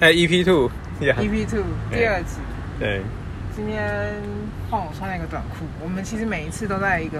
[0.00, 2.38] 哎，EP Two，EP Two 第二集。
[2.78, 3.00] 对。
[3.50, 4.14] 今天
[4.70, 5.64] 换我穿了一个短裤。
[5.82, 7.18] 我们其实每一次都在一个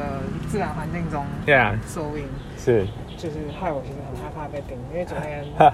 [0.49, 2.25] 自然环境中，对啊，收音。
[2.57, 2.87] 是。
[3.17, 5.69] 就是害我其实很害怕被盯，因为昨天抓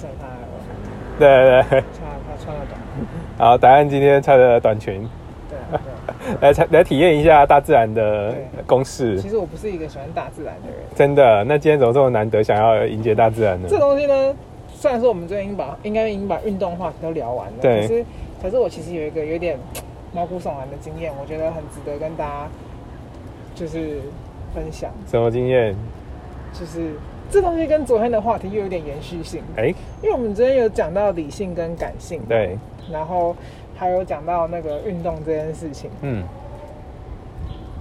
[0.00, 0.42] 伤他了。
[1.16, 1.80] 对对对。
[1.94, 3.06] 穿他穿了短裤。
[3.38, 5.08] 好，答案今天穿的短裙。
[5.48, 5.56] 对。
[6.42, 8.34] 来来体验一下大自然的
[8.66, 9.16] 公式。
[9.20, 10.78] 其实我不是一个喜欢大自然的人。
[10.96, 11.44] 真的？
[11.44, 13.68] 那今天怎么这么难得想要迎接大自然呢？
[13.70, 14.34] 这东西呢？
[14.82, 18.04] 虽然说我们最近已经把应该已经把运动话题都聊完了，对，可是
[18.42, 19.56] 可是我其实有一个有点
[20.12, 22.48] 毛骨悚然的经验，我觉得很值得跟大家
[23.54, 24.00] 就是
[24.52, 24.90] 分享。
[25.08, 25.72] 什么经验？
[26.52, 26.96] 就是
[27.30, 32.58] 这东西跟昨天的话题又有点延续性，哎、欸，因为我们昨天有讲到理性跟感性，对，
[32.90, 33.36] 然后
[33.76, 36.24] 还有讲到那个运动这件事情，嗯，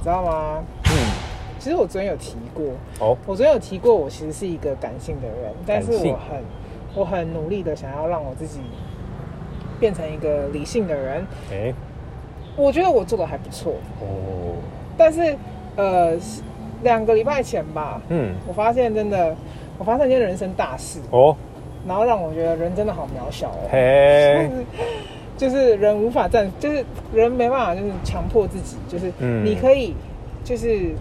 [0.03, 0.63] 知道吗？
[0.85, 0.93] 嗯，
[1.57, 2.63] 其实我昨天有提过，
[2.99, 6.43] 哦，我昨天有提过，我其实是一个感性的人，但是我很。
[6.95, 8.59] 我很努力的想要让我自己
[9.79, 11.25] 变成一个理性的人。
[11.51, 11.73] 欸、
[12.55, 13.73] 我觉得我做的还不错。
[13.99, 14.55] 哦。
[14.97, 15.35] 但是，
[15.75, 16.15] 呃，
[16.83, 19.35] 两个礼拜前吧，嗯，我发现真的，
[19.77, 20.99] 我发现一件人生大事。
[21.11, 21.35] 哦。
[21.87, 23.69] 然后让我觉得人真的好渺小哦。
[23.71, 24.49] 嘿。
[25.37, 29.11] 就是人无法站，就是人没办法，就是强迫自己，就是
[29.43, 29.95] 你可以，
[30.43, 30.91] 就是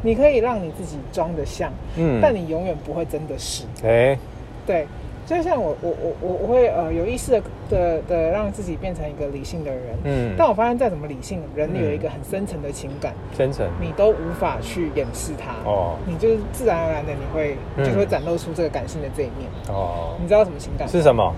[0.00, 3.64] 你可以让你自己装得像，嗯，但你永远不会真的是。
[3.82, 4.18] 欸、
[4.66, 4.86] 对。
[5.26, 21.34] 就像我我我我我会呃有意识的的的让自己变成一个理性的人，嗯，但我发现再怎么理性，人有一个很深层的情感，深层，你都无法去掩饰它，哦，你就是自然而然的你会就会展露出这个感性的这一面，哦，你知道什么情感是什么？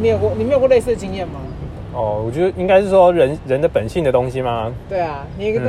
[0.00, 1.40] 你有过你没有过类似的经验吗？
[1.94, 4.72] 哦，我觉得应该是说人人的本性的东西吗？
[4.88, 5.60] 对啊，你一个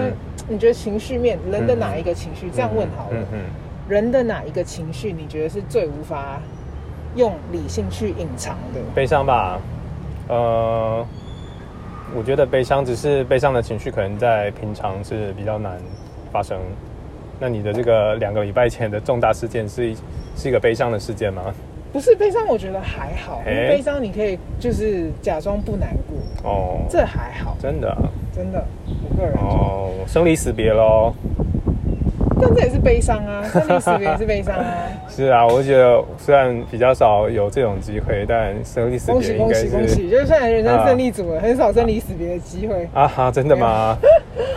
[0.48, 2.50] 你觉得情绪面人的哪一个情绪？
[2.50, 3.42] 这样问好了，嗯，
[3.88, 6.42] 人的哪一个情绪你觉得是最无法？
[7.16, 9.60] 用理性去隐藏的悲伤吧，
[10.28, 11.06] 呃，
[12.16, 15.78] 我觉得悲伤只是悲伤的情绪，可能在平常是比较难
[16.32, 16.60] 发生。
[17.40, 19.94] 那你的这个两个礼拜前的重大事件是
[20.36, 21.54] 是一个悲伤的事件吗？
[21.92, 23.40] 不是悲伤，我觉得还好。
[23.46, 27.56] 因为悲伤你可以就是假装不难过哦，这还好。
[27.62, 27.96] 真的，
[28.36, 31.14] 真的，我个人哦，生离死别喽。
[32.44, 34.66] 但这也是悲伤啊，生离死别也是悲伤啊。
[35.08, 43.98] 是啊，我觉得虽然比较少有这种机会，但生离死别应该是恭喜恭喜恭喜，就是算人生胜利组了，啊、很少生离死别的机会啊哈， 真的吗？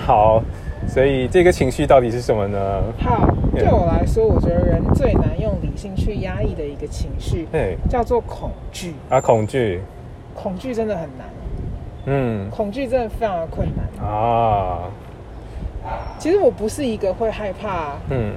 [0.01, 0.43] 好，
[0.89, 2.83] 所以这个情绪到底是什么呢？
[2.99, 9.81] 好，对我来说，我觉得人最难用理性去压抑的一个情绪，对，叫做恐惧啊，恐惧，
[10.35, 11.27] 恐惧真的很难，
[12.07, 14.81] 嗯，恐惧真的非常的困难啊。
[16.19, 18.35] 其实我不是一个会害怕，嗯，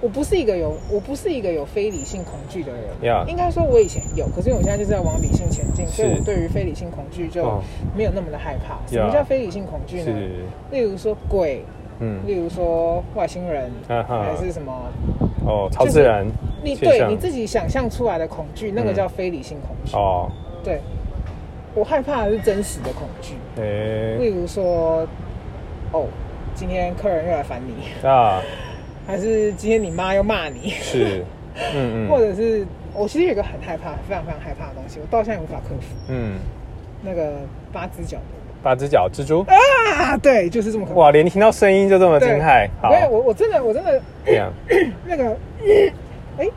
[0.00, 3.26] 我不是一个有，我不是一个有非理性恐惧的人。
[3.26, 7.60] 应该说，我以前有，可是我现在就是要往理性前进，所以我对于非理性恐惧就
[7.96, 8.78] 没有那么的害怕。
[8.86, 10.12] 什么叫非理性恐惧呢？
[10.70, 11.64] 例如说鬼，
[12.00, 14.02] 嗯，例如说外星人，uh.
[14.04, 14.72] 还是什么？
[15.46, 16.26] 哦，超自然。
[16.62, 19.96] 你对你自己想象出来的恐惧，那个叫非理性恐惧。
[19.96, 20.80] 哦、嗯，对，
[21.74, 23.34] 我害怕的是真实的恐惧。
[23.62, 25.06] 欸、例如说，
[25.92, 26.06] 哦。
[26.56, 28.40] 今天客人又来烦你啊？
[29.06, 30.70] 还是今天你妈又骂你？
[30.70, 31.22] 是，
[31.74, 35.94] 嗯嗯， 或者是我其实有一个很害怕、非常非常害怕的东西，我到现在无法克服。
[36.08, 36.38] 嗯，
[37.02, 37.34] 那个
[37.72, 38.24] 八只脚的
[38.62, 40.98] 八只脚蜘蛛啊，对，就是这么可怕。
[40.98, 42.68] 哇，连听到声音就这么惊骇。
[42.80, 44.00] 好，我我真的我真的
[45.06, 45.36] 那个，
[46.40, 46.48] 哎，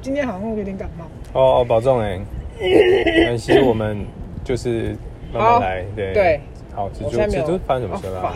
[0.00, 1.04] 今天好像有点感冒。
[1.34, 2.18] 哦哦，保重哎。
[2.58, 4.06] 没关系，我们
[4.42, 4.96] 就是
[5.34, 5.84] 慢慢来。
[5.94, 6.40] 对对。
[6.76, 8.32] 好，蜘蛛，蜘蛛发生什么事了？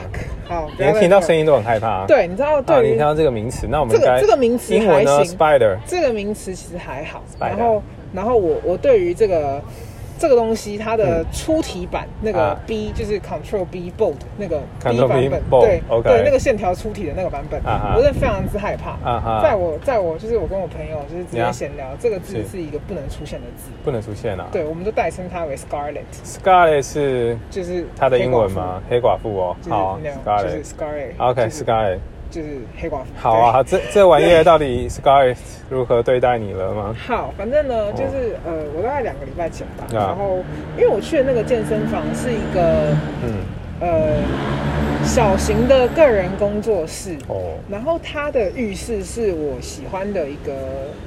[0.49, 2.07] 好，连听到声音都很害怕。
[2.07, 7.23] 对，你知道，对，你听到这个名词，那我们这个这个名词英文呢？Spider，这个名词其实还好。
[7.39, 9.63] 然后，然后我我对于这个。
[10.21, 15.01] 这个东西它的出题版那个 B 就是 Control B Bold 那个 B
[15.31, 17.59] 版本，对对，那个线条出题的那个版本，
[17.97, 18.99] 我是非常之害怕。
[19.43, 24.47] 在我在我就是我跟我朋友就是直接闲聊，这个字是一个不能出现的字，不能出现啊。
[24.53, 26.05] 对，我们都代称它为 Scarlet。
[26.23, 28.83] Scarlet 是就是它的英文吗？
[28.91, 31.15] 黑寡妇哦，好，Scarlet。
[31.17, 31.99] OK，Scarlet。
[32.31, 33.07] 就是黑寡妇。
[33.17, 35.37] 好啊，这这玩意儿到底 Scarlet
[35.69, 36.95] 如何对待你了吗？
[37.07, 40.39] 好，反正呢，就是呃，我大概两个礼拜前吧，然后
[40.77, 42.91] 因为我去的那个健身房是一个
[43.23, 43.45] 嗯
[43.81, 44.23] 呃
[45.05, 50.53] 小型的个人工作室哦，然后它的浴室是我喜欢的一个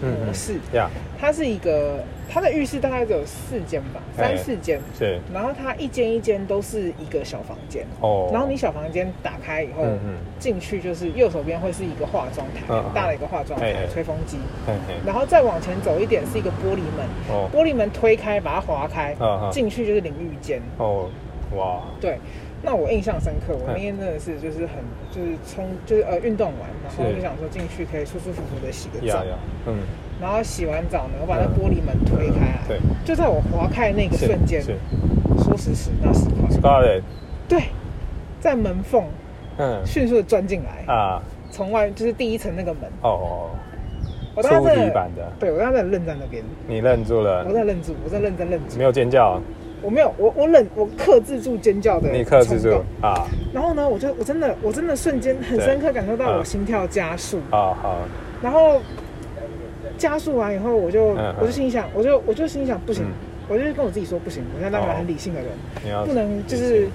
[0.01, 2.03] 模式，呀、嗯，它是一个。
[2.29, 4.79] 它的浴室大概只有四间吧，三四间。
[4.97, 5.19] 是。
[5.31, 7.85] 然后它一间一间都是一个小房间。
[7.99, 8.27] 哦。
[8.33, 9.85] 然后你小房间打开以后，
[10.39, 14.39] 进去就是右手边会是一个化妆台，很大的一个化妆台，吹风机。
[15.05, 17.05] 然后再往前走一点是一个玻璃门。
[17.29, 17.47] 哦。
[17.53, 19.15] 玻璃门推开，把它划开，
[19.51, 20.59] 进去就是淋浴间。
[20.79, 21.07] 哦。
[21.55, 21.81] 哇。
[22.01, 22.17] 对。
[22.63, 24.77] 那我印象深刻，我那天真的是就是很
[25.11, 29.23] 就是冲就是呃运动完，然后就想说进去可以舒舒服服的洗个澡。
[29.67, 29.75] 嗯。
[30.21, 36.25] 然后洗完澡呢，我把那玻璃门推开来，对，就在我划开的那个瞬间，说时迟那时
[36.61, 37.01] 快，
[37.49, 37.63] 对，
[38.39, 39.03] 在门缝，
[39.57, 41.21] 嗯，迅速的钻进来啊，
[41.51, 43.49] 从外就是第一层那个门，哦哦，
[44.35, 49.41] 我当时真的，对我当时愣在那边，你愣住了，我在愣住，我在认真愣住，没有尖叫，
[49.83, 57.97] 我没有，我我忍，我克制住尖叫的，你克制住啊，然后呢，我就我真的我真的瞬间很深刻感受到我心跳加速，啊好，
[58.41, 58.81] 然后。
[59.95, 63.05] 加速完以后，我就我就心想，我就我就心想，不行，
[63.47, 66.87] 我就跟我自己说，不行，我现在当个很理性的人，不能就是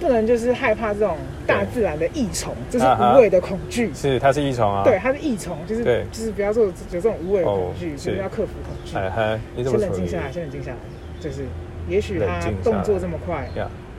[0.00, 3.90] 不能就是害怕这种大自然的异虫，这是无谓的恐惧。
[3.94, 4.82] 是，它是异虫啊。
[4.84, 8.92] 对，它是异虫，就是就是不要做有这种无谓的恐惧，就是要克服恐惧。
[8.92, 10.76] 先冷静下来，先冷静下来，
[11.20, 11.44] 就是
[11.88, 13.48] 也许他动作这么快，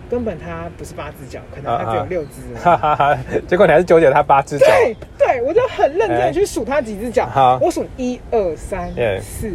[0.10, 2.54] 根本他不是八只脚，可能他只有六只。
[2.62, 3.18] 哈哈哈！
[3.48, 4.66] 结果你还是纠结他八只脚。
[4.68, 7.26] 对对，我就很认真的去数他几只脚。
[7.26, 8.92] 好，我数一二三
[9.22, 9.54] 四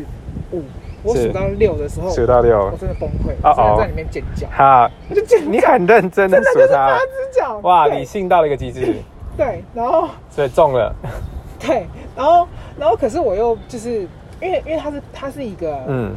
[0.50, 0.62] 五，
[1.04, 4.48] 我数到六的时候，数到六，我真的崩溃，我真的在里面尖叫。
[4.50, 5.48] 好，我就尖叫。
[5.48, 6.52] 你很认真的数他。
[6.54, 7.58] 真的就是八只脚。
[7.58, 8.96] 哇，理性到了一个极致。
[9.36, 10.92] 对，然后所以中了。
[11.60, 11.86] 对，
[12.16, 14.08] 然后然后可是我又就是
[14.40, 16.12] 因为因为它是它是一个嗯。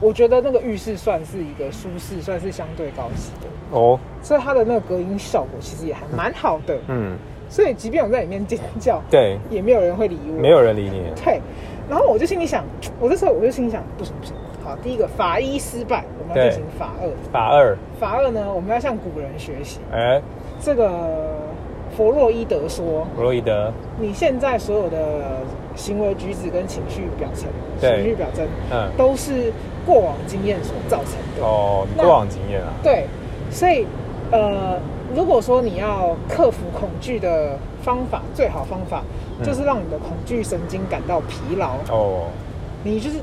[0.00, 3.78] 我觉得那个浴室算是一个舒适，算是相对高级的。
[3.78, 6.76] 哦，所以它的那个隔音效果其实也还蛮好的。
[6.88, 7.16] 嗯，
[7.48, 11.04] 所以即便我在里面尖叫，对，也没有人会理我，没有人理你。
[11.22, 11.40] 对，
[11.88, 12.64] 然后我就心里想，
[12.98, 17.08] 我这时候我就心里想，不行不行，好，第一个法一失败，我们要进行法二。
[17.30, 19.80] 法二，法二呢，我们要向古人学习。
[19.92, 20.20] 哎，
[20.60, 20.90] 这个
[21.96, 23.70] 弗洛伊德说，弗洛伊德，
[24.00, 24.96] 你现在所有的
[25.76, 27.48] 行为举止跟情绪表征，
[27.78, 29.52] 情绪表征，嗯，都是。
[29.86, 31.42] 过往经验所造成的。
[31.46, 33.06] 哦，过往经验啊，对，
[33.50, 33.86] 所以
[34.30, 34.78] 呃，
[35.14, 39.02] 如果说你要克服恐惧的方法，最好方法
[39.42, 41.72] 就是让你的恐惧神经感到疲劳。
[41.90, 42.26] 哦，
[42.84, 43.18] 你就是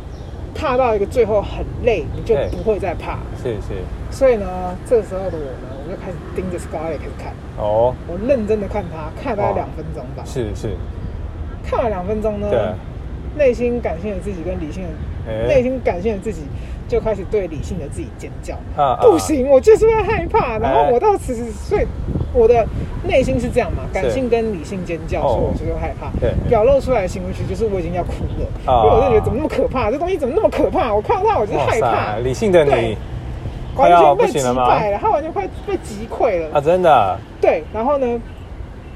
[0.54, 3.74] 怕到一个最后很累，你就不会再怕，是是。
[4.10, 7.34] 所以呢，这个时候的我呢，我就开始盯着 Scarlett 开始看。
[7.58, 10.76] 哦，我认真的看他，看了大概两分钟吧，是是。
[11.64, 12.48] 看了两分钟呢，
[13.38, 14.90] 内心感性的自己跟理性的。
[15.48, 16.42] 内心感性的自己
[16.88, 18.56] 就开始对理性的自己尖叫，
[19.02, 20.58] 不行，我就是会害怕。
[20.58, 21.86] 然后我到此时，所以
[22.34, 22.66] 我的
[23.04, 26.10] 内心是这样嘛，感性跟理性尖叫，所以我就会害怕。
[26.48, 30.94] 表露出来的行为就是我已经要哭了，因为我就觉得怎么那么可怕，这东西怎么那么可怕？
[30.94, 32.18] 我看到它我就害怕。
[32.20, 32.98] 理性的你
[33.76, 36.62] 完全被击败了，他完全快被击溃了啊！
[36.62, 37.20] 真的。
[37.42, 38.20] 对，然后呢，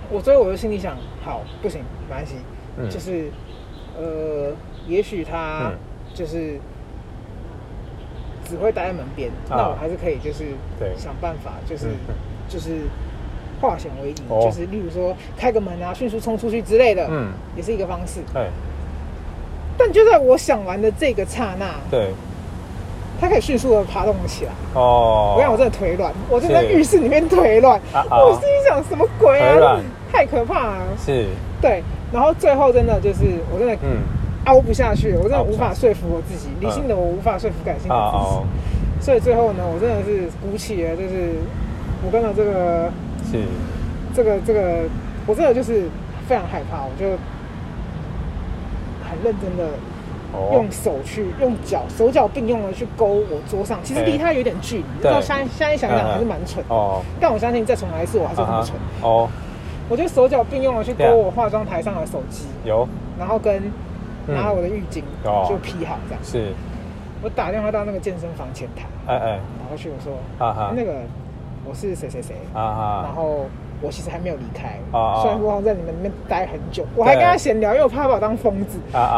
[0.09, 0.95] 我所以我就心里想，
[1.25, 2.35] 好，不行，没关系，
[2.89, 3.29] 就是
[3.99, 4.53] 呃，
[4.87, 5.73] 也许他。
[6.13, 6.59] 就是
[8.47, 10.45] 只会待在门边，那我还是可以，就是
[10.97, 11.87] 想办法，就是
[12.49, 12.81] 就是
[13.61, 18.19] 化险为夷，就是例如说开个门啊，迅速冲出去之类的，嗯，也是一个方式。
[18.33, 18.47] 对。
[19.77, 22.11] 但就在我想完的这个刹那，对，
[23.19, 24.51] 他可以迅速的爬动起来。
[24.73, 25.35] 哦。
[25.37, 27.79] 我让我真的腿软，我就在浴室里面腿软。
[27.93, 29.79] 我心里想什么鬼啊？
[30.11, 30.83] 太可怕了。
[31.03, 31.27] 是。
[31.61, 31.81] 对。
[32.11, 33.19] 然后最后真的就是
[33.51, 34.01] 我真的嗯。
[34.45, 38.17] 熬不下去，我真的无法说服我自己，理性的我无法说服感性的自
[38.99, 41.35] 己，所以最后呢，我真的是鼓起了，就是
[42.05, 42.91] 我跟了这个，
[43.31, 43.43] 是。
[44.13, 44.83] 这个这个，
[45.25, 45.87] 我真的就是
[46.27, 47.11] 非常害怕，我就
[49.07, 49.69] 很认真的
[50.51, 58.75] 用手去用脚手脚并用的去勾我桌上，其实离他有点距离，到现现在想想还是蛮蠢哦，但我相信再重来一次我还是很蠢。
[59.01, 59.29] 哦，
[59.87, 62.85] 我就手脚并用的去勾我化妆台上的手机，有，
[63.17, 63.63] 然后跟。
[64.33, 65.01] 拿了我的浴巾
[65.47, 66.53] 就披好这样，是，
[67.21, 70.17] 我打电话到那个健身房前台，哎哎，然后去我说，
[70.75, 71.01] 那个
[71.65, 73.45] 我是谁谁谁，然后。
[73.81, 74.77] 我其实还没有离开，
[75.21, 78.77] 虽然说我好像在你们里面待很久，我还跟他闲聊，因为我怕他把我当疯子。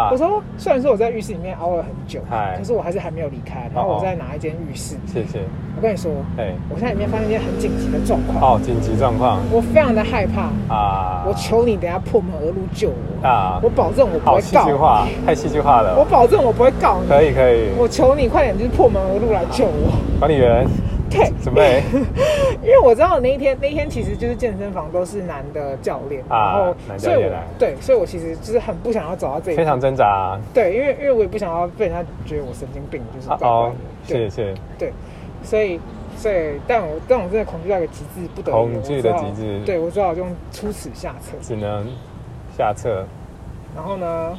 [0.10, 2.22] 我说虽然说我在浴室里面熬了很久，
[2.58, 3.70] 可是我还是还没有离开。
[3.74, 4.96] 然后我在哪一间浴室？
[5.06, 5.40] 谢谢。
[5.76, 6.12] 我跟你说，
[6.70, 8.56] 我现在里面发生一件很紧急的状况。
[8.56, 9.42] 哦，紧急状况。
[9.52, 11.24] 我非常的害怕啊！
[11.28, 13.60] 我求你等下破门而入救我啊！
[13.62, 15.06] 我保证我不会告。
[15.26, 15.96] 太戏剧化了。
[15.98, 17.10] 我保证我不会告你。
[17.10, 17.72] 可以可以。
[17.78, 19.92] 我求你快点，就是破门而入来救我。
[20.20, 20.66] 管理员。
[21.14, 21.84] 对， 准备。
[22.64, 27.44] 因为我知道那一天，那一天其实就是健身房都是男的教练，啊、然后男教练来。
[27.60, 30.42] 对，所以我其实就是很不想要走到这里，非常挣扎、啊。
[30.54, 33.54] 对，因为因为我也不想要被人家觉得我神经病，就是怪怪的。
[33.54, 33.72] 哦，
[34.04, 34.54] 谢谢。
[34.78, 34.92] 对，
[35.44, 35.80] 所以
[36.16, 39.62] 所以，但我但我真的恐惧到一个极致，不得恐惧的极致。
[39.66, 41.86] 对，我只好用出此下策，只能
[42.58, 43.06] 下策。
[43.76, 44.38] 然后呢，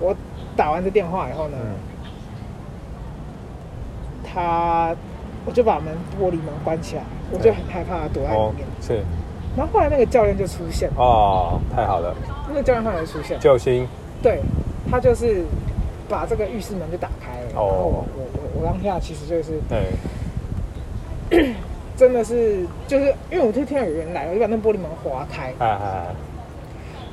[0.00, 0.14] 我
[0.56, 1.70] 打完这电话以后呢，嗯、
[4.32, 4.94] 他
[5.44, 8.66] 我就把门玻璃门关起来，我就很害怕躲在里面。
[8.80, 9.02] 是。
[9.56, 10.88] 然后后来那个教练就出现。
[10.96, 12.14] 哦，太好了。
[12.48, 13.38] 那个教练后来就出现。
[13.40, 13.86] 救星。
[14.22, 14.40] 对，
[14.90, 15.44] 他就是
[16.08, 17.46] 把这个浴室门就打开了。
[17.54, 17.56] 哦。
[17.56, 21.54] 然后我我我我当下其实就是对，
[21.96, 25.52] 真的是就是因为我就听到有人来了，我就把那玻璃门划开。
[25.58, 26.06] 哎哎哎。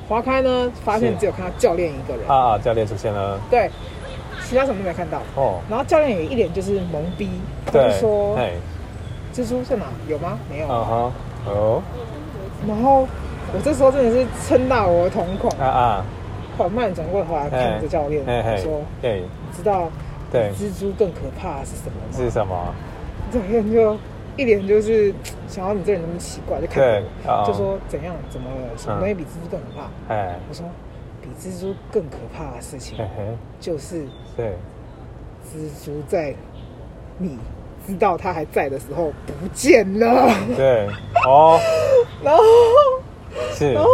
[0.07, 2.57] 划开呢，发现只有看到教练一个人啊！
[2.57, 3.69] 教练出现了，对，
[4.49, 5.59] 其他什么都没看到哦。
[5.69, 7.29] 然后教练也一脸就是懵逼，
[7.65, 8.35] 他就说
[9.31, 9.85] ：“蜘蛛在哪？
[10.07, 10.39] 有吗？
[10.49, 11.11] 没有。”啊哈
[11.45, 11.81] 哦。
[12.67, 13.07] 然后
[13.53, 16.05] 我这时候真的是撑大我的瞳孔啊啊！
[16.57, 18.25] 缓慢转过头来看着教练，
[18.57, 19.23] 说：“对，
[19.55, 19.87] 知道
[20.31, 22.17] 对蜘蛛更可怕是什么吗？
[22.17, 22.73] 是什么？”
[23.31, 23.95] 教练就。
[24.37, 25.13] 一脸就是
[25.49, 28.77] 想要你这人那么奇怪，就看我，就说怎样怎么了？
[28.77, 30.13] 什么东西比蜘蛛更可怕？
[30.13, 30.88] 哎，我说比
[31.39, 32.97] 蜘蛛更可怕的事情，
[33.59, 34.05] 就是
[34.35, 34.53] 对。
[35.51, 36.35] 蜘蛛在
[37.17, 37.37] 你
[37.87, 40.29] 知道它还在的时候不见了。
[40.55, 40.87] 对。
[41.25, 41.59] 哦，
[42.23, 42.43] 然后
[43.53, 43.89] 是，然后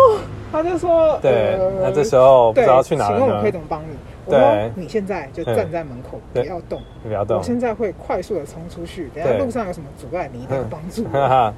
[0.52, 3.96] 他就说，对，那这时候不知道去哪了，请问我可以怎么帮你？
[4.26, 7.38] 我说你现在就站在门口，不要动，不要动。
[7.38, 11.54] 我现在会快速的冲出去，等下路上有什么阻碍，你一定要帮助我。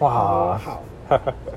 [0.00, 0.82] 哇，好，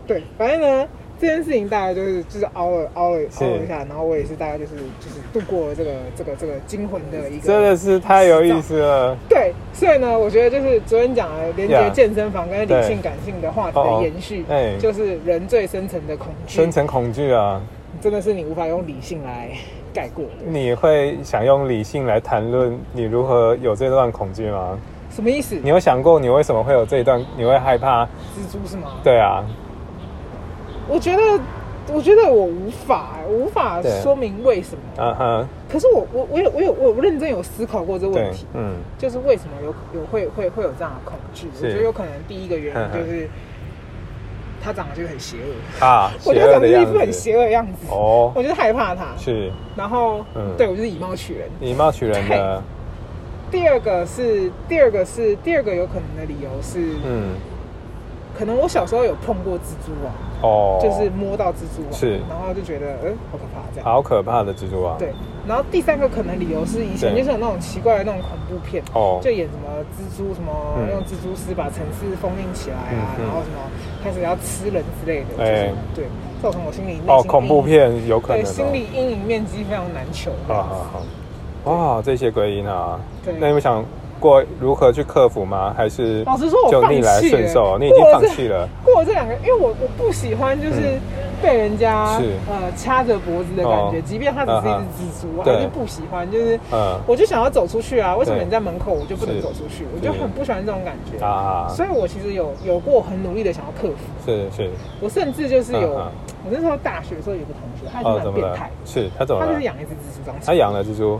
[0.06, 0.88] 对，反正呢，
[1.20, 9.18] 这件事情大概就是就是熬了熬了熬了一下，然后我也是大概就是就是度过了这个这个这个惊魂的一个，真的是太有意思了。
[9.28, 17.62] 对，所以呢，我觉得就是昨天讲了连接健身房跟理性感性的话题的延续，哎，就是人最深层的恐惧，深层恐惧啊，
[18.00, 19.50] 真的是你无法用理性来。
[19.92, 24.78] 盖过，你会想用理性来谈论你如何有这段恐惧吗？
[25.10, 25.56] 什么意思？
[25.64, 27.20] 你有想过你为什么会有这一段？
[27.36, 28.92] 你会害怕蜘蛛是吗？
[29.04, 29.44] 对啊，
[30.90, 31.40] 我觉得，
[31.94, 35.04] 我觉得我无法，无法说明为什么。
[35.04, 35.48] 啊哈。
[35.72, 38.46] 可是我，我，我有，我有，我认真有思考过这个问题。
[38.54, 38.74] 嗯。
[38.98, 41.48] 就是为什么有有会会会有这样的恐惧？
[41.56, 43.30] 我觉得有可能第一个原因就是。
[44.62, 46.12] 他长得就很邪恶啊！
[46.28, 49.06] 我觉得长得一副很邪恶的样子哦，我就害怕他。
[49.18, 52.62] 是，然后，嗯，对我就是以貌取人，以貌取人的。
[53.50, 57.36] 第二个是，第二个是，第二个有可能的理由是，嗯，
[58.38, 63.86] 可能我小时候有碰过蜘蛛网哦，就是摸到蜘蛛网，是，然后就觉得，嗯，好可怕，这样。
[63.86, 64.98] 好可怕的蜘蛛网。
[64.98, 65.14] 对，
[65.48, 70.52] 然后第三个可能理由是，以前就是有那种奇怪的那种恐怖片哦，就演什么蜘蛛什么
[70.92, 73.60] 用蜘蛛丝把城市封印起来啊，然后什么。
[74.02, 76.06] 开始要吃人之类的，哎，对，
[76.42, 80.32] 造成我心里哦，恐怖片有可能，对，心理阴影面积非常难求。
[80.48, 81.04] 好好
[81.66, 83.84] 好，哇，这些归因啊，对，那你们想
[84.20, 85.74] 过如何去克服吗？
[85.76, 88.68] 还是老实说，我逆来顺受，你已经放弃了。
[88.84, 91.00] 过了这两个，因为我我不喜欢就是。
[91.42, 96.30] 被人家呃掐着脖子的感觉，即便它只是一只蜘蛛，我还是不喜欢。
[96.30, 96.60] 就是，
[97.08, 98.14] 我就想要走出去啊！
[98.18, 99.86] 为什么你在门口我就不能走出去？
[99.96, 101.66] 我就很不喜欢这种感觉啊！
[101.70, 103.96] 所以我其实有有过很努力的想要克服。
[104.26, 109.42] 是是，我甚至就是有，我那时候大学的时候有个同学，他是蛮变态，是他怎么？
[109.42, 111.18] 他就是养一只蜘蛛，他养了蜘蛛。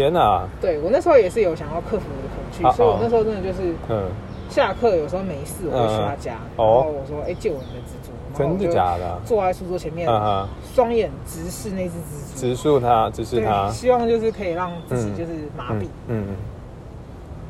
[0.00, 0.48] 天哪！
[0.62, 4.08] 对我那时候也是有想要克服我的恐惧，所以我那时候真的就是，嗯，
[4.48, 9.20] 下课有时候没事，我会去他家，然后我说：“哎，借我你的蜘蛛。”真的假的？
[9.26, 10.08] 坐在书桌前面，
[10.74, 15.86] 双眼直视那只蜘蛛，直视它，直视它，希望就是可以让自己就是麻痹。
[16.06, 16.28] 嗯，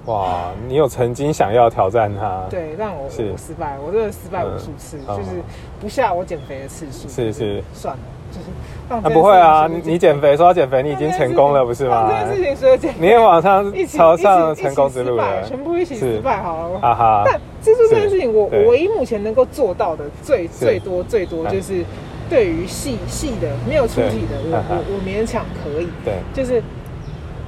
[0.06, 2.46] 哇，你有曾经想要挑战它？
[2.50, 5.40] 对，但我我失败，我真的失败无数次，就是
[5.80, 7.08] 不下我减肥的次数。
[7.08, 9.00] 是是，算了，就是啊。
[9.10, 12.10] 不会啊，你你减肥说要减肥，你已经成功了，不是吗？
[12.28, 16.78] 这件事情说减，你也往上朝上成功之路了，全部一起失败好了。
[16.80, 17.40] 哈哈，但。
[17.62, 21.84] 蜘蛛这件事情，我我唯一目前能够做到的最最多最多就是，
[22.26, 25.86] 对于细细的没有出体的，我我我勉强可以。
[26.02, 26.62] 对，就是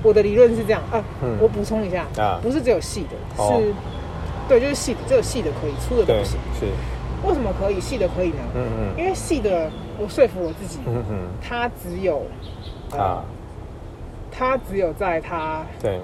[0.03, 1.03] 我的理论是这样啊。
[1.41, 3.73] 我补充一下啊，不是只有细的，是，
[4.47, 6.39] 对，就是细的，只有细的可以，粗的不行。
[6.61, 6.67] 是，
[7.27, 7.81] 为什么可以？
[7.81, 8.43] 细的可以呢？
[8.55, 12.23] 嗯嗯，因为细的，我说服我自己，嗯哼，他只有
[12.97, 13.25] 啊，
[14.31, 15.99] 他只有在他对。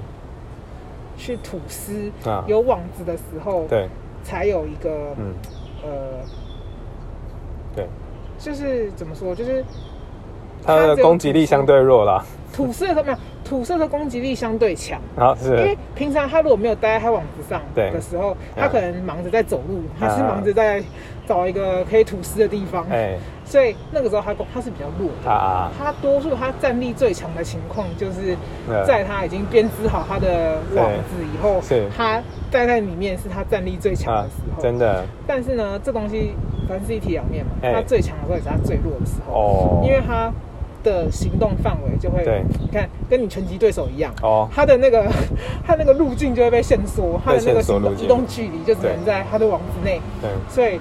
[1.20, 2.12] 去吐丝
[2.46, 3.88] 有网子的时候，对，
[4.22, 5.34] 才有一个，嗯，
[5.82, 5.90] 呃，
[7.74, 7.88] 对，
[8.38, 9.64] 就是怎么说，就是
[10.64, 12.24] 他的攻击力相对弱啦。
[12.52, 15.48] 吐丝的时候没有，土色的攻击力相对强啊，是。
[15.56, 20.80] 因为平常他如果没有待在他网子上的时候，他可能忙着在走路，他是忙着在
[21.26, 23.18] 找一个可以吐丝的地方，哎，
[23.48, 25.30] 所以那个时候他他是比较弱的。
[25.30, 25.72] 啊。
[25.78, 28.36] 他多数他战力最强的情况，就是
[28.86, 31.88] 在他已经编织好他的网子以后，是。
[31.96, 35.04] 他待在里面是他战力最强的时候，真的。
[35.26, 36.34] 但是呢，这东西
[36.68, 39.32] 凡事一体两面嘛，他最强的时候也是他最弱的时候。
[39.34, 40.30] 哦，因为他。
[40.84, 45.04] 的行动范围就会，对，你看跟你拳击对手一样哦，他的那个
[45.66, 50.00] 他那个路径就会被限缩，他的那个行动移动距离就只能在他的网子内。
[50.22, 50.80] 对，所以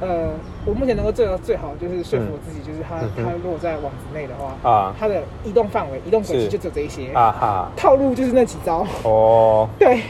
[0.00, 0.30] 呃，
[0.66, 10.02] 我目前能够做到最好就是说服我自己，就是他他如果在网子内的话啊，他的移动范围、移动轨迹就只有这一些啊哈，套路就是那几招哦， 对，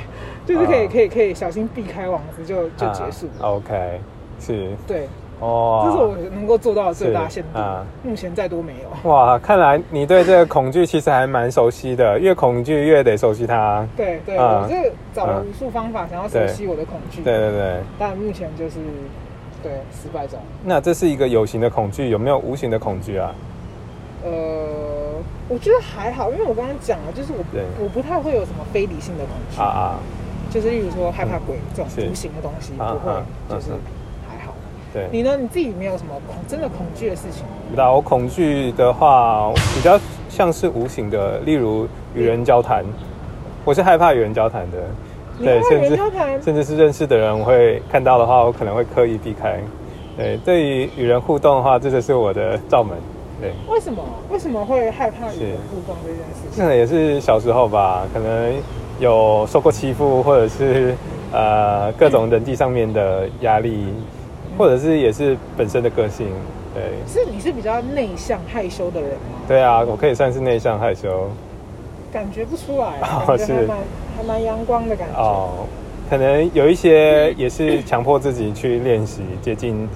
[0.46, 3.28] 就是可以可以可以小心避开网子就就结束。
[3.40, 4.00] OK，
[4.40, 5.06] 是，对。
[5.38, 7.58] 哦，这是我能够做到的最大限度。
[7.58, 9.10] 啊，目前再多没有。
[9.10, 13.86] 哇，看来你对这个恐惧其实还蛮熟悉的，越恐惧越得熟悉它。
[13.94, 17.20] 对对，我是找了无数方法想要熟悉我的恐惧。
[17.20, 17.80] 对对对。
[17.98, 18.76] 但目前就是
[19.66, 20.36] 对失败者。
[20.64, 23.34] 那这是一个有形的恐惧，有没有无形的恐惧啊？
[24.24, 24.30] 呃，
[25.48, 27.42] 我觉得还好，因为我刚刚讲了，就是我
[27.82, 29.98] 我不太会有什么非理性的恐惧啊啊，
[30.50, 33.12] 就是例如说害怕鬼这种无形的东西，不会，
[33.48, 33.72] 就是。
[34.92, 35.36] 对你呢？
[35.36, 37.44] 你自己没有什么恐真的恐惧的事情？
[37.74, 39.98] 那，我恐惧的话比较
[40.30, 42.82] 像是无形的，例如与人交谈，
[43.64, 44.78] 我是害怕与人交谈的。
[45.38, 45.96] 对，甚至
[46.42, 49.58] 甚至是认识的人，我会看到的话，我可能会刻意避开。
[50.16, 52.96] 对，对于与人互动的话，这就是我的罩门。
[53.40, 54.02] 对，为什么？
[54.30, 56.62] 为什么会害怕与人互动这件事情？
[56.62, 58.54] 可能也是小时候吧，可能
[58.98, 60.94] 有受过欺负，或者是
[61.32, 63.92] 呃各种人际上面的压力。
[64.58, 66.28] 或者是也是本身的个性，
[66.72, 66.82] 对。
[67.06, 69.36] 是你是比较内向害羞的人吗？
[69.46, 71.28] 对啊，我可以算是内向害羞。
[72.10, 73.68] 感觉不出来，哦、是
[74.16, 75.20] 还蛮阳光的感觉。
[75.20, 75.66] 哦，
[76.08, 79.88] 可能有一些也是强迫自己去练习接近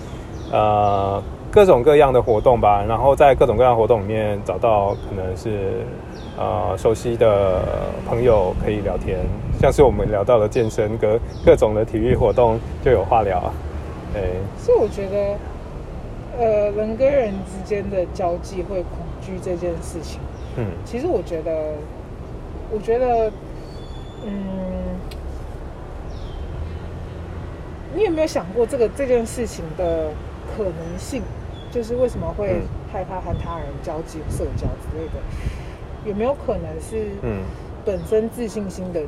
[0.53, 5.85] 呃各种各样的活动吧，然后在各种各样的活动里面找到可能是
[6.39, 7.63] 呃熟悉的
[8.09, 9.19] 朋友可以聊天，
[9.61, 13.53] 像是我们聊到了健身跟各种的体育活动就有话聊。
[14.13, 14.23] 对，
[14.59, 15.37] 所以我觉得，
[16.37, 20.19] 呃，人跟人之间的交际会恐惧这件事情，
[20.57, 21.75] 嗯，其实我觉得，
[22.73, 23.31] 我觉得，
[24.25, 24.33] 嗯，
[27.95, 30.11] 你有没有想过这个这件事情的
[30.57, 31.23] 可能性？
[31.73, 35.21] 就是为什么会害怕和他人交际、社交之类的？
[36.05, 37.43] 有没有可能是，嗯，
[37.85, 39.01] 本身自信心的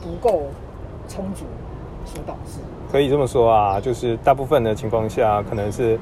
[0.00, 0.44] 不够
[1.08, 1.44] 充足
[2.04, 2.60] 所导致？
[2.92, 5.98] 可以这么说啊，就是大部分的情况下，可能是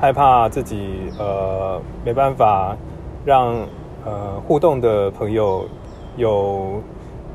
[0.00, 2.76] 害怕自己呃没办法
[3.24, 3.54] 让
[4.04, 5.64] 呃互动的朋友
[6.16, 6.82] 有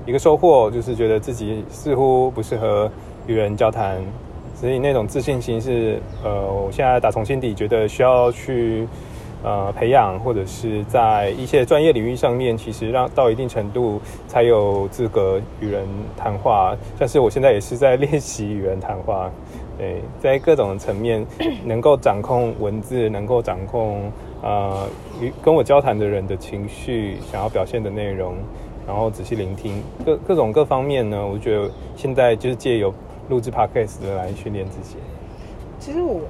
[0.07, 2.89] 一个收获，就是觉得自己似乎不适合
[3.27, 4.01] 与人交谈，
[4.55, 8.87] 所以那种自信心是呃我现在打从心底觉得需要去。
[9.43, 15.85] 呃，培养或者是在一些专业领域上面，其实让到一定程度才有资格与人
[16.17, 16.75] 谈话。
[16.97, 19.29] 但是我现在也是在练习与人谈话，
[19.77, 21.23] 对，在各种层面
[21.63, 24.87] 能够掌控文字，能够掌控呃
[25.21, 28.33] 与跟我交谈的人的情绪，想要表现的内容，
[28.87, 31.27] 然后仔细聆听各各种各方面呢。
[31.27, 32.91] 我觉得现在就是借由
[33.29, 34.95] 录制 Podcast 来训练自己。
[35.79, 36.21] 其实我。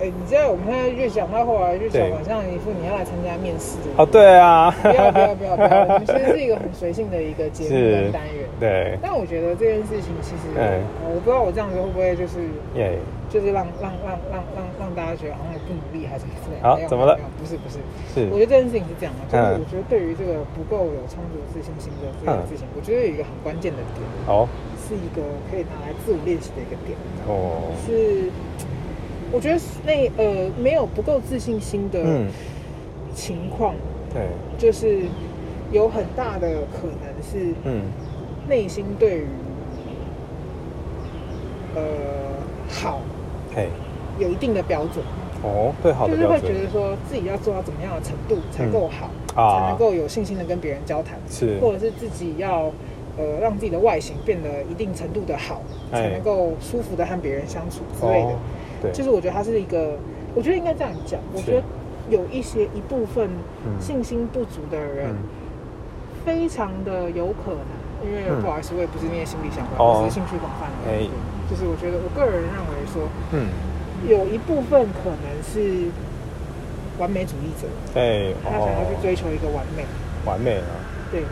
[0.00, 3.94] 哎，你知道我们现在越讲到后来越想，好像一副你要来参加面试的。
[3.96, 4.68] 哦，对啊。
[4.82, 5.68] 不要不要不要不要！
[5.86, 8.44] 我们其实是一个很随性的一个节目跟单元。
[8.58, 8.98] 对。
[9.00, 10.50] 但我觉得这件事情其实，
[11.06, 12.40] 我不知道我这样子会不会就是，
[13.34, 16.62] 就是让让让让让让大家觉得好像不努力还是怎么样？
[16.62, 17.18] 好，怎么了？
[17.36, 17.82] 不是不是，
[18.14, 18.30] 是。
[18.30, 24.46] 我觉得这件事情是这样的，就是我觉得对于这个不够有充足自信心的这件事情，我觉得有一个很关键的点，哦，
[24.86, 28.30] 是一个可以拿来自我练习的一个点，哦，是。
[29.32, 31.98] 我觉得那呃没有不够自信心的
[33.16, 33.74] 情况，
[34.12, 35.06] 对，就是
[35.72, 37.82] 有很大的可能是，嗯，
[38.48, 39.26] 内心对于
[41.74, 41.82] 呃
[42.70, 43.00] 好，
[43.54, 43.68] 嘿，
[44.18, 45.04] 有一定的标准。
[45.42, 52.72] 哦，对，好就是会觉得说自己要做到怎么样的程度才够好，才能够有信心的跟别人交谈，是，或者是自己要
[53.18, 55.60] 呃让自己的外形变得一定程度的好，
[55.92, 58.34] 才能够舒服的和别人相处之类的。
[58.80, 58.92] 对。
[58.92, 59.98] 就是我觉得他是一个，
[60.34, 61.20] 我觉得应该这样讲。
[61.34, 61.62] 我觉得
[62.08, 63.28] 有一些一部分
[63.78, 65.14] 信心不足的人，
[66.24, 70.90] 非常的有可能，因为不好意思，我也不是念心理相关，我是兴趣广泛的。
[70.90, 71.06] 哎，
[71.54, 73.46] 就是我觉得我个人认为说，嗯，
[74.10, 75.86] 有一部分可能是
[76.98, 79.86] 完美主义者，哎，他想要去追求一个完美，
[80.26, 80.74] 完美啊，
[81.12, 81.22] 对。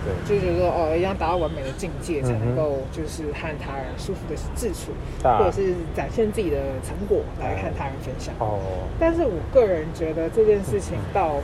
[0.00, 8.34] 对，就是说哦，一定要达到完美的境界才能够就是和他人舒服的自处，嗯、或者是展现自己的成果来和他人分享。
[8.38, 8.58] 哦，
[8.98, 11.34] 但是我个人觉得这件事情倒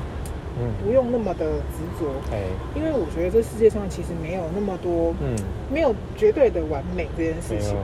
[0.83, 5.37] 不用那么的执着，哎、嗯，因为我觉得这世界上其实没有那么多，嗯，
[5.71, 7.77] 没有绝对的完美这件事情。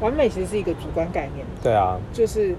[0.00, 1.46] 完美其实是一个主观概念。
[1.62, 2.54] 对啊，就是。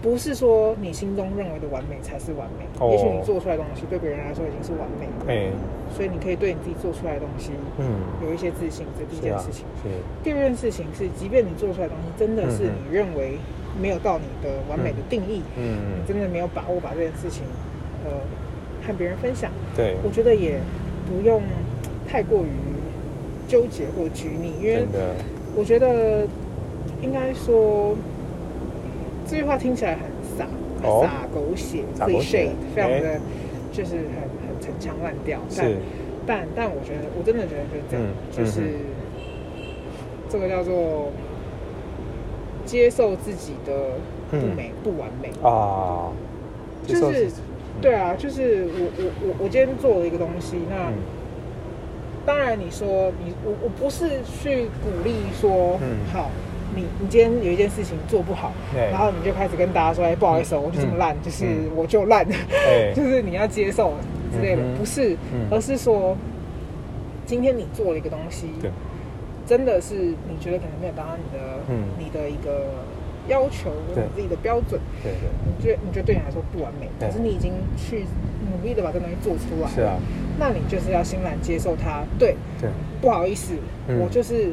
[0.00, 5.26] 不是说你心中认为的完美才是完美，哦、也许你做出来的东西对别人来说已经是完美了。
[5.26, 5.50] 欸、
[5.92, 9.66] 所以你可以对你自己做出来的东西，嗯，有一些自信，这是第一件事情。
[9.82, 9.98] 是、啊。
[10.22, 13.38] 第二件事情是，即便你做出来的东西真的是你认为
[13.82, 17.42] 没有到你的完美的定义，嗯，你真的没有把握把这件事情，
[18.04, 18.12] 呃，
[18.86, 20.60] 和别人分享，对，我觉得也
[21.10, 21.42] 不用
[22.06, 22.54] 太过于
[23.48, 24.86] 纠结或拘泥，因为
[25.56, 26.24] 我觉得
[27.02, 27.96] 应该说。
[29.30, 30.00] 这句话听起来很
[30.38, 30.46] 洒，
[31.02, 33.20] 洒狗血，狗血，非常的，
[33.70, 35.38] 就是很很陈腔滥调。
[35.54, 35.70] 但
[36.26, 38.78] 但但我觉得，我真的觉得就是这样，就是
[40.30, 41.12] 这个叫做
[42.64, 43.98] 接受自己的
[44.30, 46.10] 不美不完美啊。
[46.86, 47.30] 就是
[47.82, 50.90] 对啊，就是我我我我今天做了一个东西，那
[52.24, 55.78] 当然你说你我我不是去鼓励说
[56.14, 56.30] 好。
[56.74, 58.52] 你你今天有一件事情做不好，
[58.90, 62.26] 然后你就开始跟大家说：“哎，不好意思，我就这么烂，就是我就烂，
[62.94, 63.94] 就是你要接受
[64.32, 65.16] 之类的。”不是，
[65.50, 66.16] 而是说，
[67.26, 68.48] 今天你做了一个东西，
[69.46, 71.60] 真的是你觉得可能没有达到你的，
[71.98, 72.66] 你的一个
[73.28, 78.04] 要求，你自己的标准，对对，你觉得你觉得对你来说不完美，可是你已经去
[78.50, 79.96] 努力的把这东西做出来，是啊，
[80.38, 82.04] 那你就是要欣然接受它。
[82.18, 82.68] 对对，
[83.00, 83.54] 不好意思，
[84.00, 84.52] 我就是。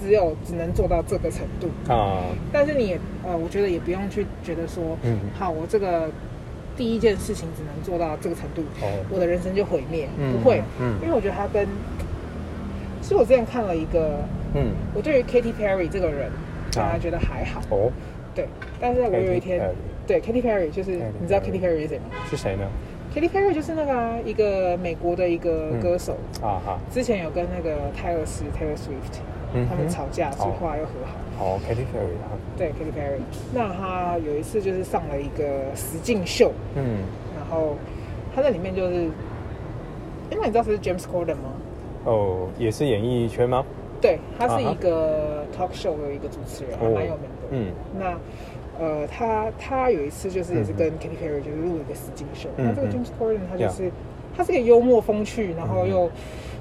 [0.00, 1.68] 只有只能做到这个程度。
[1.92, 6.08] 啊，但是你也呃，我觉得也不用去觉得说，嗯，好，我这个
[6.76, 11.66] 第一件事情只能做到这个程度，哦，我的人生就毁灭，不会，嗯，因为我觉得他跟，
[13.02, 14.20] 其实我之前看了一个，
[14.54, 16.30] 嗯，我对于 Katy Perry 这个人，
[16.72, 17.90] 反而觉得还好，哦，
[18.34, 18.46] 对，
[18.80, 19.60] 但是我有一天，
[20.06, 22.04] 对 Katy Perry 就是你知道 Katy Perry 是谁吗？
[22.30, 22.68] 是谁呢
[23.14, 26.16] ？Katy Perry 就是那个一个美国的一个歌手。
[26.42, 29.20] 啊哈，之前有跟那个泰勒斯 Taylor Swift。
[29.68, 31.14] 他们吵架，所以后来又和好。
[31.40, 32.34] 哦，Katy Perry 啊。
[32.56, 33.20] 对，Katy Perry。
[33.54, 36.98] 那他有一次就是上了一个实境秀，嗯，
[37.36, 37.76] 然后
[38.34, 38.94] 他在里面就是，
[40.30, 41.52] 因为你知道谁是 James Corden 吗？
[42.04, 43.64] 哦，也是演艺圈吗？
[44.00, 47.48] 对，他是一个 talk show 的一个主持人，还蛮有名的。
[47.50, 52.48] 嗯，那呃，他他有一次就是也是跟 Katy Perry 就是录了一个实境秀。
[52.56, 53.90] 那这个 James Corden 他就是
[54.36, 56.10] 他是个幽默风趣，然后又。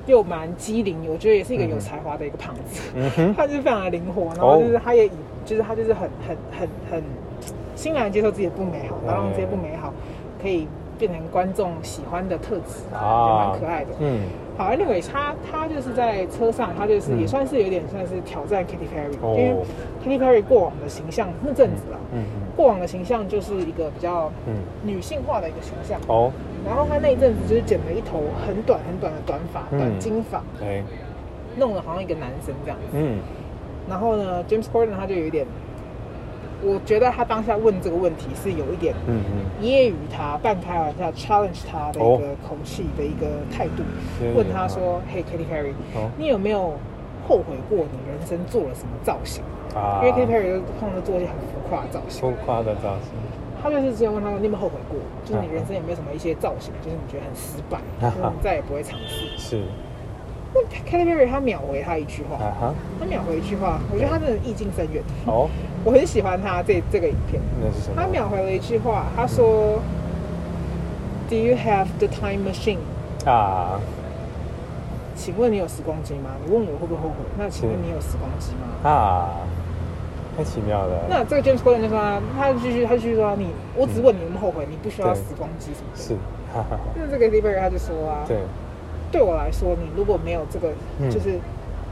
[0.07, 2.81] 又蛮机灵，我觉得也是一个有才华的一个胖子。
[2.95, 5.11] 嗯哼， 他就是非常的灵活，然后就是他也以，
[5.45, 7.03] 就是他就是很很很很
[7.75, 9.93] 欣然接受自己的不美好，然后让这些不美好
[10.41, 10.67] 可以
[10.97, 13.91] 变成观众喜欢的特质，啊，也蛮可爱的。
[13.99, 14.21] 嗯，
[14.57, 19.55] 好，Anyway，他他就是在车上，他就是也算是有点算是挑战 Katy Perry，因为
[20.03, 22.23] Katy Perry 过往的形象那阵子啊，嗯，
[22.55, 24.55] 过往的形象就是一个比较嗯。
[24.83, 25.99] 女性化的一个形象。
[26.07, 26.31] 哦。
[26.67, 30.83] 然后他那一阵子就是剪了一头很短很短的短发，嗯、短金发，对，
[31.55, 32.97] 弄得好像一个男生这样子。
[32.97, 33.19] 嗯。
[33.89, 35.47] 然后呢，James Corden 他就有一点，
[36.61, 43.83] 我觉得他当下问这个问题是有一点，嗯嗯，揶揄他、半开玩笑、challenge 他的一个口气的一个态度，
[44.19, 46.73] 哦、问他说：“Hey Katy Perry，、哦、你有没有
[47.29, 49.41] 后悔过你人生做了什么造型？
[49.73, 53.13] 啊、因为 Katy Perry 通常都做一些很浮夸的造型，浮夸的造型。”
[53.69, 54.97] 他就是之前问他说：“你有没有后悔过？
[55.25, 59.63] 就是你人生有没有什么一些造型，就是你觉得很失败，就是你再也不会尝试？”是。
[60.53, 62.37] 那 Katy Perry 他秒回他一句话，
[62.99, 65.03] 他秒回一句话，我觉得他真的意境深远。
[65.25, 65.49] 哦。
[65.83, 67.41] 我很喜欢他这这个影片。
[67.61, 67.95] 那是什么？
[68.01, 69.79] 他秒回了一句话，他说
[71.29, 72.79] ：“Do you have the time machine？”
[73.29, 73.79] 啊。
[75.15, 76.29] 请问你有时光机吗？
[76.45, 77.15] 你问我会不会后悔？
[77.37, 78.89] 那请问你有时光机吗？
[78.89, 79.29] 啊。
[80.37, 81.03] 太奇妙了。
[81.09, 85.99] 那这个 James Corden 就说他，他继续，他继续说你，我只问你有没有后悔，你不需要时光机什么的。
[85.99, 86.15] 是。
[86.95, 88.37] 那这个 Perry 他就说啊，对，
[89.11, 90.69] 对我来说，你如果没有这个，
[91.11, 91.39] 就是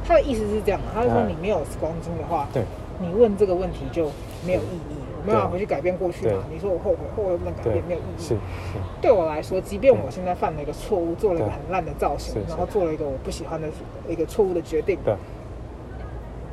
[0.07, 2.63] 他的意思是这样，他就说你没有时光机的话，对，
[2.99, 4.11] 你问这个问题就
[4.45, 6.43] 没有意义，我没有办法回去改变过去嘛。
[6.51, 8.21] 你说我后悔，后悔不能改变，没有意义。
[8.21, 8.35] 是。
[9.01, 13.67] 对我来说，即便我现在犯了一个错误，做了一个很烂的造型，然后做了一个我不喜欢的
[14.07, 14.97] 一个错误的决定。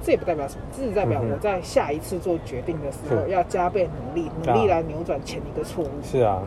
[0.03, 0.07] 对。
[0.07, 5.89] 这也不代表什么，这是代表我在下一次做决定的时候要加倍努力，努力来扭转前一个错误。
[6.03, 6.43] 是啊，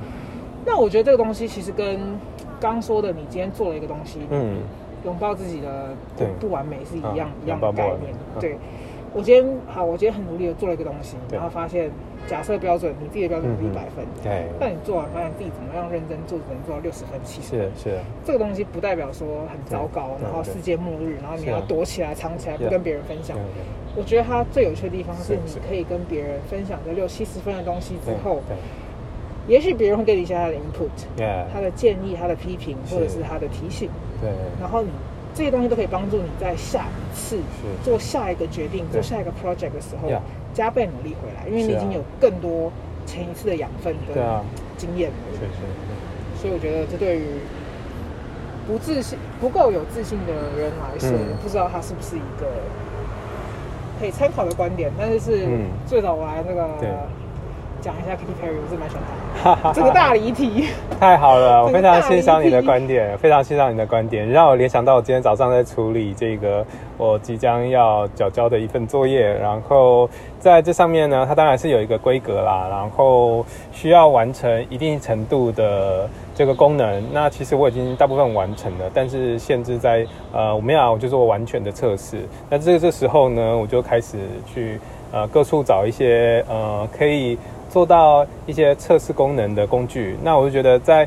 [0.65, 1.99] 那我觉得这个东西其实跟
[2.59, 4.57] 刚说的，你今天做了一个东西，嗯，
[5.05, 5.89] 拥抱自己的
[6.39, 8.13] 不完美是一样一样的概念。
[8.39, 8.57] 对，
[9.15, 11.89] 我今天好，我今天很努力的做了一个东西，然后发现
[12.27, 17.99] 假设标准，你自己的标准是一百分，对，但你做完发现自己怎么样认真做，只能做到六十分、七十分，是是。
[18.25, 23.37] 这个东西不代表说很糟糕，然后世界末日，然后你要躲起来、藏起来，不跟别人分享。
[23.95, 28.41] 我觉得它最有趣的地方是，你可以跟别人分享这六七十分的东西之后，
[29.47, 33.21] 也许别人会给你一下他的 input，他的建议、他的批评，或者是。
[33.23, 34.89] 他的提醒，对，然后你。
[35.35, 37.37] 这些东西都可以帮助你在下一次
[37.83, 40.09] 做下一个决定、做下一个 project 的时候
[40.53, 42.71] 加倍努力回来，因为你已经有更多
[43.05, 44.15] 前一次的养分跟
[44.77, 45.15] 经验了。
[46.41, 47.25] 所以我觉得这对于
[48.65, 51.11] 不自信、不够有自信的人来说，
[51.43, 52.47] 不知道他是不是一个
[53.99, 55.47] 可以参考的观点，但是是
[55.85, 56.69] 最早我来那个。
[57.85, 59.03] 讲一下 Katy Perry，我是蛮喜欢
[59.61, 59.71] 他。
[59.71, 60.69] 这个大离题，
[60.99, 66.65] 太好了，我非常欣赏你的观点，非常欣赏你的观点，让我联想到我今天早上在处理这个
[66.97, 77.03] 我即将要缴交的一份作业，然后在这上面呢，它当然是有一个规格啦，然后需要完成一定程度的这个功能。
[77.13, 82.17] 那其实我已经大部分完成了，但是限制在呃，我没有，我就做完全的测试。
[82.49, 84.17] 那这个这时候呢，我就开始
[84.51, 84.79] 去
[85.11, 87.37] 呃各处找一些呃可以。
[87.75, 91.05] 做到一些测试功能的工具，那我就觉得在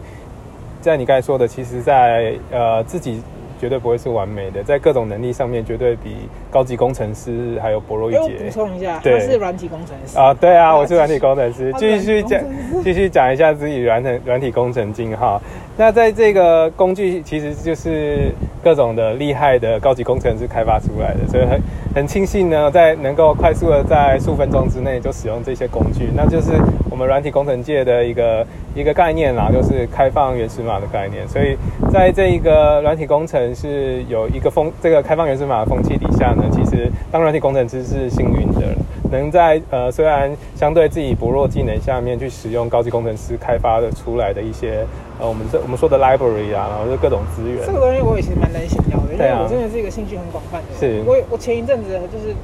[0.82, 3.22] 在你刚才说的，其实在呃自己。
[3.58, 6.16] 绝对不会是完美的，在各种能力上面绝对比
[6.50, 8.44] 高级工程师还有薄弱一截。
[8.44, 11.72] 补充一下，他是软体工程师啊，对啊，我是软体工程师。
[11.76, 12.40] 继续讲，
[12.84, 15.40] 继续讲一下自己软体软体工程经哈。
[15.76, 21.60] 那在这个工具其实就是各种的厉害的高级工程师开发出来的，所以很
[21.94, 26.52] 很庆幸呢，在能够快速的在数分钟之内就使用这些工具，那就是
[26.90, 31.26] 我们软体工程界的一个一个概念啦，就是开放原始码的概念。
[31.28, 31.56] 所以
[31.92, 33.47] 在这一个软体工程。
[33.54, 38.74] 是有一个风，这个开放原始码的风气底下呢，其实当软体工程师是幸运的，
[39.10, 44.86] 能在呃虽然相对自己薄弱技能下面去使用高级工程师开发的出来的一些
[45.20, 47.64] 呃我们这我们说的 library 啊，然后就各种资源。
[47.66, 51.02] 这个东西我也其实蛮难想要的，因为我真的是一个兴趣很广泛的人。
[51.02, 52.34] 是，我我前一阵子就是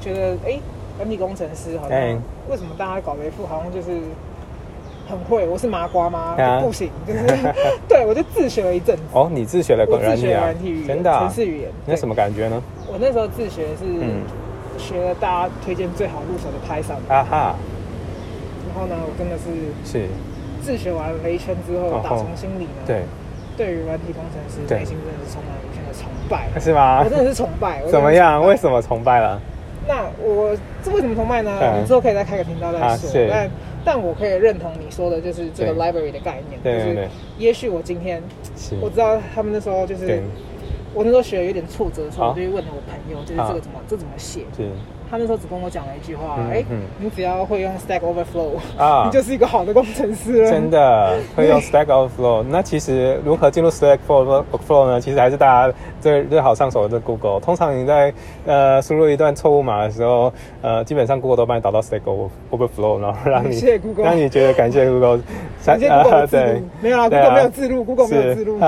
[0.00, 0.58] 觉得，哎，
[0.98, 1.98] 软体工程师好像
[2.48, 4.00] 为什么大家搞了一副好像就是。
[5.10, 6.36] 很会，我是麻瓜吗？
[6.38, 7.20] 啊、不行，就是
[7.88, 9.02] 对我就自学了一阵子。
[9.12, 10.14] 哦，你自学了软体啊？
[10.14, 11.32] 自学软体语言，真的、啊？
[11.36, 12.62] 语言，那什么感觉呢？
[12.86, 13.84] 我那时候自学是
[14.78, 17.12] 学了大家推荐最好入手的 Python。
[17.12, 17.56] 啊哈。
[18.68, 19.50] 然后呢，我真的是
[19.84, 20.06] 是
[20.62, 23.02] 自学完了一圈之后，打从心里呢，对，
[23.56, 26.48] 对于软体工程师内心真的是充满了无限的崇拜。
[26.60, 27.02] 是吗？
[27.02, 27.82] 我真的是崇拜。
[27.90, 28.46] 怎么样？
[28.46, 29.40] 为什么崇拜了？
[29.88, 31.50] 那我这为什么崇拜呢？
[31.80, 33.10] 你之后可以再开个频道再说。
[33.28, 33.50] 但
[33.84, 38.22] 但我可以认同你说的，就是这个 library 的概念，就是也许我今天
[38.80, 40.22] 我知道他们那时候就是
[40.92, 44.42] 我那时候学有点挫折的时候，我就问了我朋友，就是这个怎么这怎么写？
[45.10, 46.64] 他那时候只跟我讲了一句话，哎，
[46.98, 50.50] 你只要会用 Stack Overflow 啊， 你就是一个好的工程师了。
[50.50, 55.00] 真的会用 Stack Overflow，那其实如何进入 Stack Overflow 呢？
[55.00, 57.40] 其实还是大家最最好上手的 Google。
[57.40, 58.12] 通常你在
[58.46, 62.02] 呃输入一段错误码的时候，呃，基本上 Google 都帮你导到 Stack
[62.50, 63.58] Overflow，然后让你
[63.96, 65.20] 让你觉得感谢 Google。
[65.66, 68.58] 感谢 Google 对，没有啊，Google 没有自录，Google 没有自录，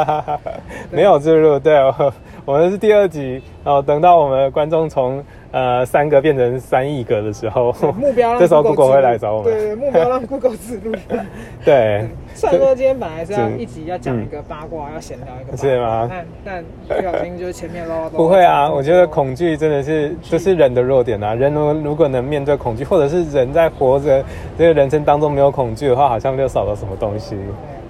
[0.90, 1.59] 没有自录。
[1.59, 1.74] 对，
[2.44, 5.22] 我们是第二集，然后等到我们观众从。
[5.52, 9.52] 呃，三个变成三亿个的时候，目标这时候 Google 会来找我们。
[9.52, 10.94] 对，目标让 Google 自录。
[11.62, 16.09] 对，虽然说今天本来是要一集要讲一个八卦，要闲聊一个，是吗？
[16.09, 18.12] 但但不小心就是前面唠叨。
[18.12, 21.35] 不会啊，我觉得恐惧真的是这是人的弱点啊。
[21.35, 24.24] 人如如果能面对恐惧，或者是人在活着
[24.57, 27.37] 这个人生当中没有恐惧的话，好像就少了什么东西。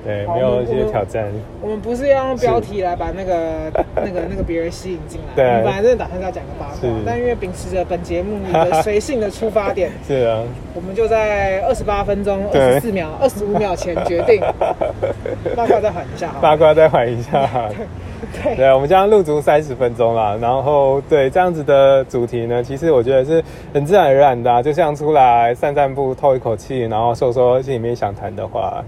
[0.04, 1.26] 对，没有一些挑战。
[1.60, 5.34] 我们不是要用标题来把那个、 那个、那个别人吸引进来。
[5.36, 10.42] 对，我们本来真的打算要讲个八卦，但因为秉持着本节目一个随性的出发点， 是啊，
[10.74, 14.40] 我们就在二十八分钟二十四秒、二十五秒前决定
[15.56, 17.48] 八卦再缓一下，八卦再缓一下。
[18.42, 20.38] 对，对，我们将录足三十分钟了。
[20.38, 23.42] 然后，对这样子的主题呢，其实我觉得是
[23.74, 28.82] 很自然而然的，就像出来散散步、透一口气，然后说说心里面想谈的话。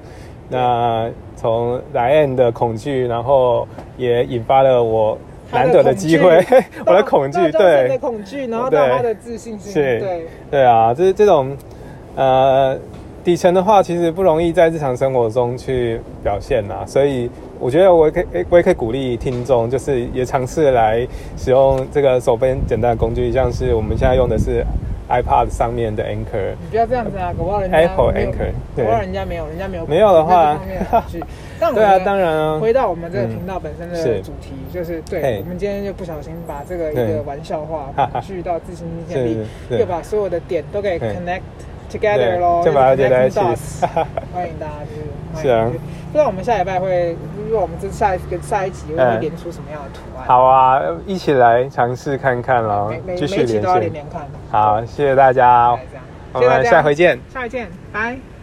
[0.55, 3.67] 那从莱恩的恐惧，然后
[3.99, 5.19] 也引发了我
[5.53, 6.43] 难得的机会，
[6.87, 10.65] 我的恐惧，对，的恐惧，然后到他的自信心，对，对。
[10.65, 11.57] 啊，就是这种
[12.17, 12.77] 呃
[13.25, 24.65] 底层的话，其实不容易在日常生活中去表现呐，所以我觉得我也可以，我也可以鼓励听众，就是也尝试来使用这个手边简单的工具，像是我们现在用的是
[25.09, 30.59] iPad 上面的 Anchor，你不要这样子啊，搞不好人家 Apple Anchor，搞不好人家没有，人家没有没有的话，
[31.75, 32.59] 对啊，当然啊。
[32.59, 37.91] 回到我们这个频道本身的主题，就是对，我们今天就不小心把这个一个玩笑话
[38.21, 39.39] 聚到自信心建立，
[39.79, 41.41] 又把所有的点都给 connect
[41.91, 43.39] together 咯，就把它接在一起。
[44.33, 45.71] 欢迎大家就是，是啊。
[46.13, 50.27] 不知道我们下礼拜会，如果我们这下一个下一集会连出什么样的图案？
[50.27, 53.91] 好啊，一起来尝试看看喽，继续连线。
[54.51, 55.77] 好，谢谢大家，
[56.33, 58.34] 我们下回见，下回见，拜。